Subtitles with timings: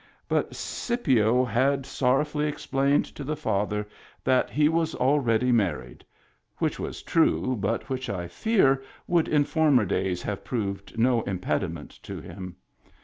[0.27, 3.87] But Scipio had sorrow Digitized by Google HAPPY TEETH 5^ fully explained to the father
[4.23, 6.03] that he was already married—
[6.57, 11.91] which was true, but which I fear would in former days have proved no impediment
[12.01, 12.55] to him.